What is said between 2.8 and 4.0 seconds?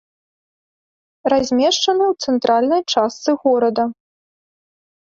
частцы горада.